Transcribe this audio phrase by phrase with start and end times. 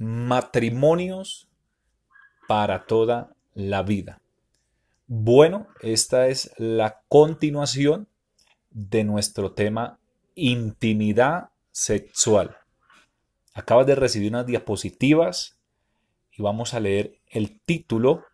[0.00, 1.46] matrimonios
[2.48, 4.22] para toda la vida.
[5.06, 8.08] Bueno, esta es la continuación
[8.70, 9.98] de nuestro tema
[10.34, 12.56] intimidad sexual.
[13.52, 15.58] Acabas de recibir unas diapositivas
[16.32, 18.24] y vamos a leer el título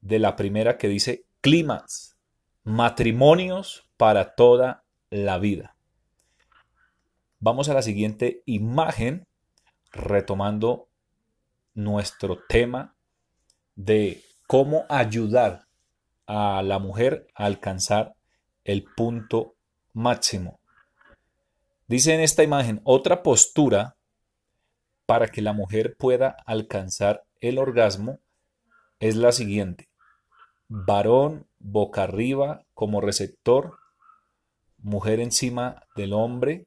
[0.00, 2.14] de la primera que dice Clímax,
[2.62, 5.74] matrimonios para toda la vida.
[7.40, 9.26] Vamos a la siguiente imagen
[9.90, 10.86] retomando
[11.84, 12.94] nuestro tema
[13.74, 15.66] de cómo ayudar
[16.26, 18.14] a la mujer a alcanzar
[18.64, 19.54] el punto
[19.92, 20.60] máximo.
[21.86, 23.96] Dice en esta imagen, otra postura
[25.06, 28.20] para que la mujer pueda alcanzar el orgasmo
[29.00, 29.88] es la siguiente.
[30.68, 33.78] Varón boca arriba como receptor,
[34.78, 36.66] mujer encima del hombre,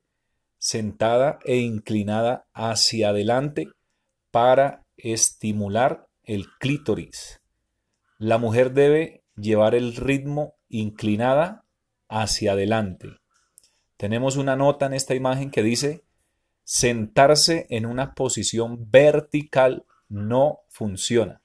[0.57, 3.69] sentada e inclinada hacia adelante
[4.31, 7.41] para estimular el clítoris.
[8.17, 11.65] La mujer debe llevar el ritmo inclinada
[12.07, 13.09] hacia adelante.
[13.97, 16.03] Tenemos una nota en esta imagen que dice
[16.63, 21.41] sentarse en una posición vertical no funciona.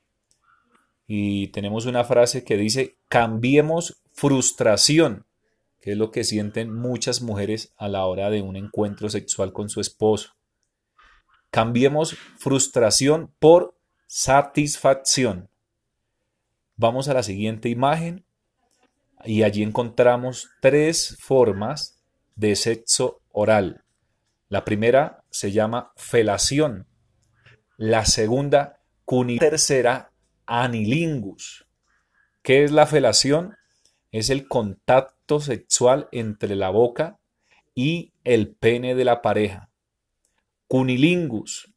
[1.07, 5.25] Y tenemos una frase que dice cambiemos frustración
[5.81, 9.69] que es lo que sienten muchas mujeres a la hora de un encuentro sexual con
[9.69, 10.35] su esposo.
[11.51, 13.75] Cambiemos frustración por
[14.07, 15.49] satisfacción.
[16.77, 18.25] Vamos a la siguiente imagen
[19.25, 22.03] y allí encontramos tres formas
[22.37, 23.83] de sexo oral.
[24.49, 26.87] La primera se llama felación,
[27.77, 30.13] la segunda cunilingus, tercera
[30.47, 31.67] anilingus.
[32.43, 33.57] ¿Qué es la felación?
[34.11, 37.19] Es el contacto sexual entre la boca
[37.75, 39.68] y el pene de la pareja.
[40.69, 41.73] Cunilingus.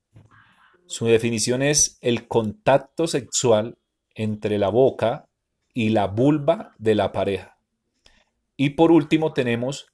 [0.85, 3.77] Su definición es el contacto sexual
[4.15, 5.29] entre la boca
[5.73, 7.57] y la vulva de la pareja.
[8.57, 9.87] Y por último tenemos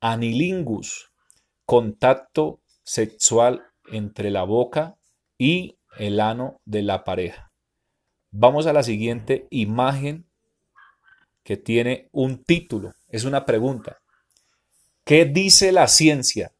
[0.00, 1.10] anilingus,
[1.64, 4.98] contacto sexual entre la boca
[5.38, 7.50] y el ano de la pareja.
[8.30, 10.26] Vamos a la siguiente imagen
[11.42, 14.02] que tiene un título, es una pregunta.
[15.02, 16.52] ¿Qué dice la ciencia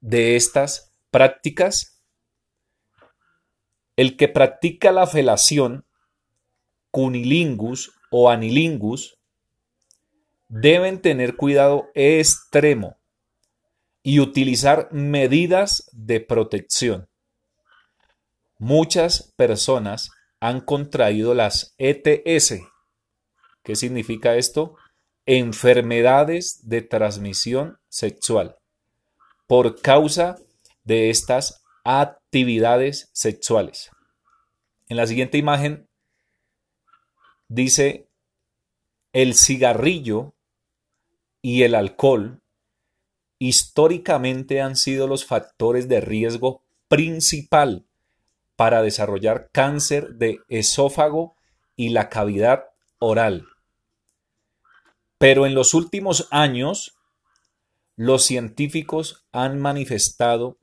[0.00, 2.02] de estas prácticas?
[3.96, 5.84] El que practica la felación,
[6.90, 9.18] cunilingus o anilingus,
[10.48, 12.96] deben tener cuidado extremo
[14.02, 17.08] y utilizar medidas de protección.
[18.58, 20.10] Muchas personas
[20.40, 22.60] han contraído las ETS,
[23.62, 24.76] ¿Qué significa esto?
[25.26, 28.56] Enfermedades de transmisión sexual
[29.46, 30.36] por causa
[30.84, 33.90] de estas actividades sexuales.
[34.88, 35.88] En la siguiente imagen
[37.48, 38.08] dice,
[39.12, 40.34] el cigarrillo
[41.42, 42.40] y el alcohol
[43.38, 47.86] históricamente han sido los factores de riesgo principal
[48.56, 51.34] para desarrollar cáncer de esófago
[51.76, 52.66] y la cavidad
[52.98, 53.46] oral.
[55.16, 56.98] Pero en los últimos años,
[57.96, 60.59] los científicos han manifestado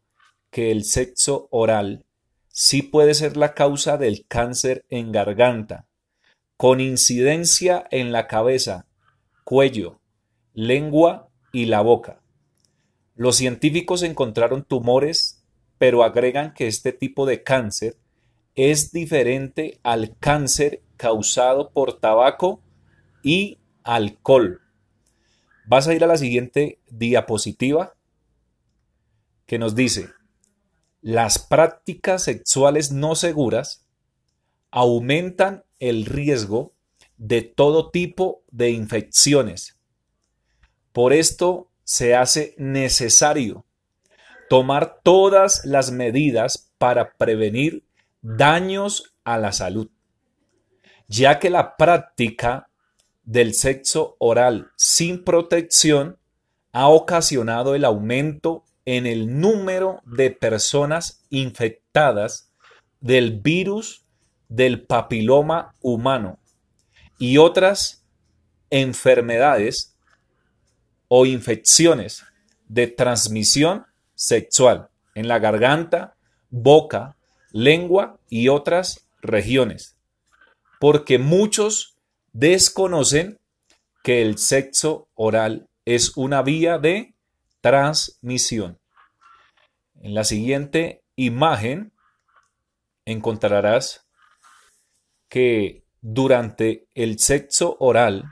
[0.49, 2.05] que el sexo oral
[2.49, 5.85] sí puede ser la causa del cáncer en garganta,
[6.57, 8.87] con incidencia en la cabeza,
[9.43, 9.99] cuello,
[10.53, 12.21] lengua y la boca.
[13.15, 15.43] Los científicos encontraron tumores,
[15.77, 17.97] pero agregan que este tipo de cáncer
[18.55, 22.61] es diferente al cáncer causado por tabaco
[23.21, 24.61] y alcohol.
[25.67, 27.93] Vas a ir a la siguiente diapositiva
[29.45, 30.09] que nos dice,
[31.01, 33.85] las prácticas sexuales no seguras
[34.71, 36.73] aumentan el riesgo
[37.17, 39.77] de todo tipo de infecciones.
[40.91, 43.65] Por esto se hace necesario
[44.49, 47.85] tomar todas las medidas para prevenir
[48.21, 49.89] daños a la salud,
[51.07, 52.69] ya que la práctica
[53.23, 56.17] del sexo oral sin protección
[56.71, 62.53] ha ocasionado el aumento en el número de personas infectadas
[63.01, 64.05] del virus
[64.47, 66.39] del papiloma humano
[67.19, 68.05] y otras
[68.69, 69.93] enfermedades
[71.09, 72.23] o infecciones
[72.69, 73.85] de transmisión
[74.15, 76.15] sexual en la garganta,
[76.49, 77.17] boca,
[77.51, 79.97] lengua y otras regiones.
[80.79, 81.97] Porque muchos
[82.31, 83.37] desconocen
[84.01, 87.16] que el sexo oral es una vía de
[87.67, 88.79] transmisión.
[90.01, 91.91] En la siguiente imagen
[93.05, 94.07] encontrarás
[95.27, 98.23] que durante el sexo oral,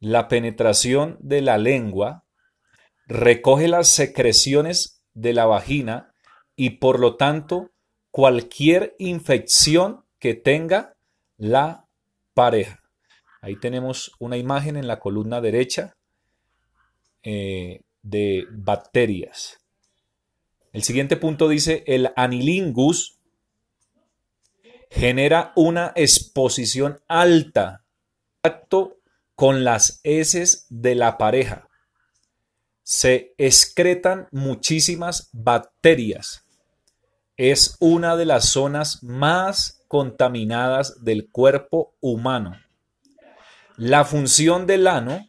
[0.00, 2.24] la penetración de la lengua
[3.06, 6.12] recoge las secreciones de la vagina
[6.56, 7.70] y por lo tanto
[8.10, 10.96] cualquier infección que tenga
[11.36, 11.86] la
[12.34, 12.80] pareja.
[13.40, 15.94] Ahí tenemos una imagen en la columna derecha
[17.22, 19.58] eh, de bacterias.
[20.72, 23.18] El siguiente punto dice, el anilingus
[24.90, 27.82] genera una exposición alta
[29.34, 31.68] con las heces de la pareja.
[32.82, 36.44] Se excretan muchísimas bacterias.
[37.36, 42.56] Es una de las zonas más contaminadas del cuerpo humano.
[43.76, 45.28] La función del ano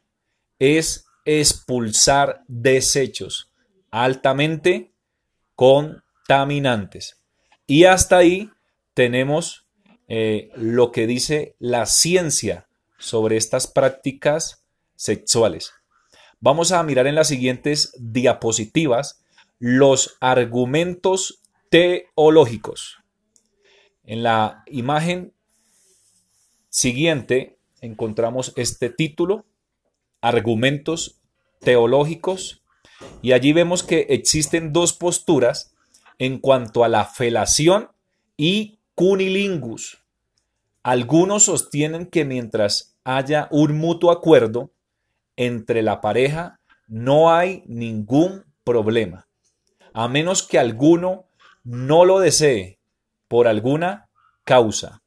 [0.60, 3.52] es expulsar desechos
[3.92, 4.92] altamente
[5.56, 7.22] contaminantes.
[7.68, 8.50] Y hasta ahí
[8.94, 9.68] tenemos
[10.08, 12.68] eh, lo que dice la ciencia
[12.98, 14.64] sobre estas prácticas
[14.96, 15.74] sexuales.
[16.40, 19.24] Vamos a mirar en las siguientes diapositivas
[19.60, 22.98] los argumentos teológicos.
[24.04, 25.34] En la imagen
[26.70, 29.46] siguiente encontramos este título,
[30.24, 31.20] Argumentos
[31.60, 32.64] teológicos,
[33.22, 35.76] y allí vemos que existen dos posturas
[36.18, 37.90] en cuanto a la felación
[38.38, 40.02] y cunilingus.
[40.82, 44.72] Algunos sostienen que mientras haya un mutuo acuerdo
[45.36, 49.28] entre la pareja, no hay ningún problema,
[49.94, 51.26] a menos que alguno
[51.66, 52.80] no lo desee
[53.28, 54.10] por alguna
[54.46, 55.02] causa.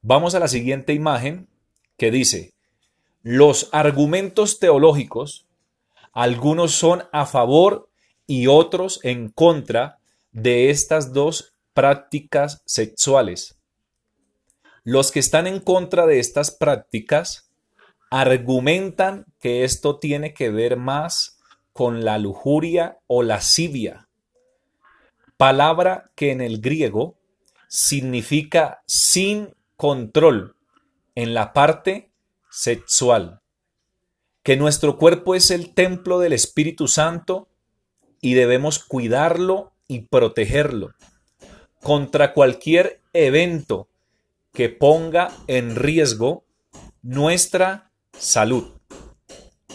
[0.00, 1.46] Vamos a la siguiente imagen
[1.98, 2.53] que dice,
[3.24, 5.46] los argumentos teológicos,
[6.12, 7.88] algunos son a favor
[8.26, 9.98] y otros en contra
[10.30, 13.56] de estas dos prácticas sexuales.
[14.84, 17.50] Los que están en contra de estas prácticas
[18.10, 21.40] argumentan que esto tiene que ver más
[21.72, 24.06] con la lujuria o lascivia,
[25.38, 27.16] palabra que en el griego
[27.68, 30.56] significa sin control
[31.14, 32.10] en la parte
[32.54, 33.40] sexual,
[34.44, 37.48] que nuestro cuerpo es el templo del Espíritu Santo
[38.20, 40.94] y debemos cuidarlo y protegerlo
[41.82, 43.88] contra cualquier evento
[44.52, 46.44] que ponga en riesgo
[47.02, 48.70] nuestra salud.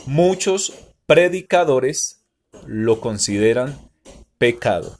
[0.06, 0.74] Muchos
[1.06, 2.24] predicadores
[2.66, 3.78] lo consideran
[4.38, 4.98] pecado.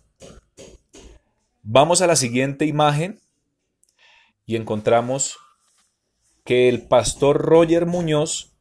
[1.64, 3.20] Vamos a la siguiente imagen
[4.46, 5.38] y encontramos
[6.50, 8.56] que el pastor Roger Muñoz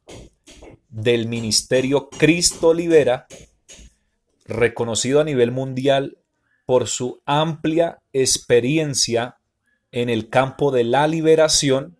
[0.89, 3.25] del ministerio Cristo Libera,
[4.45, 6.19] reconocido a nivel mundial
[6.67, 9.37] por su amplia experiencia
[9.91, 11.97] en el campo de la liberación,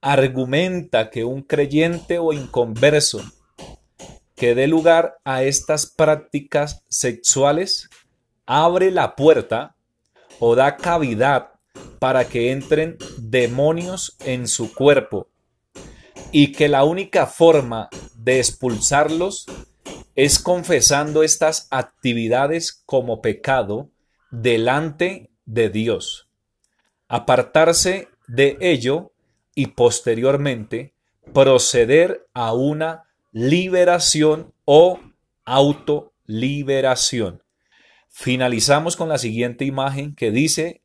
[0.00, 3.20] argumenta que un creyente o inconverso
[4.36, 7.90] que dé lugar a estas prácticas sexuales
[8.46, 9.74] abre la puerta
[10.38, 11.48] o da cavidad
[11.98, 15.28] para que entren demonios en su cuerpo
[16.30, 19.46] y que la única forma de expulsarlos
[20.14, 23.90] es confesando estas actividades como pecado
[24.30, 26.28] delante de Dios.
[27.08, 29.12] Apartarse de ello
[29.54, 30.94] y posteriormente
[31.32, 35.00] proceder a una liberación o
[35.44, 37.42] autoliberación.
[38.08, 40.82] Finalizamos con la siguiente imagen que dice,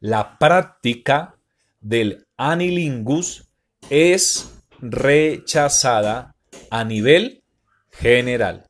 [0.00, 1.38] la práctica
[1.82, 3.48] del anilingus
[3.90, 6.34] es rechazada
[6.70, 7.42] a nivel
[7.90, 8.66] general.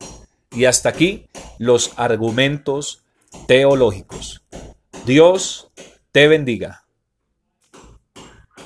[0.51, 1.29] Y hasta aquí
[1.59, 3.05] los argumentos
[3.47, 4.43] teológicos.
[5.07, 5.71] Dios
[6.11, 6.82] te bendiga.